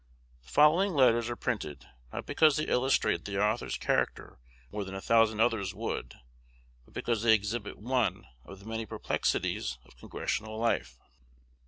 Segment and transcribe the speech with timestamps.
[0.41, 4.39] The following letters are printed, not because they illustrate the author's character
[4.71, 6.15] more than a thousand others would,
[6.85, 10.97] but because they exhibit one of the many perplexities of Congressional life.